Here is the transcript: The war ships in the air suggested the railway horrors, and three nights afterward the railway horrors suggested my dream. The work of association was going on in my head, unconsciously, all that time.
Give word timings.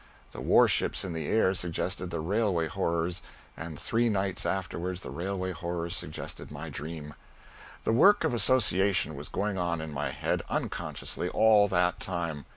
The 0.31 0.41
war 0.41 0.67
ships 0.67 1.05
in 1.05 1.13
the 1.13 1.27
air 1.27 1.53
suggested 1.53 2.09
the 2.09 2.21
railway 2.21 2.65
horrors, 2.65 3.21
and 3.55 3.79
three 3.79 4.09
nights 4.09 4.47
afterward 4.47 4.97
the 4.97 5.11
railway 5.11 5.51
horrors 5.51 5.95
suggested 5.95 6.49
my 6.49 6.69
dream. 6.71 7.13
The 7.83 7.93
work 7.93 8.23
of 8.23 8.33
association 8.33 9.13
was 9.13 9.29
going 9.29 9.59
on 9.59 9.79
in 9.79 9.93
my 9.93 10.09
head, 10.09 10.41
unconsciously, 10.49 11.29
all 11.29 11.67
that 11.67 11.99
time. 11.99 12.45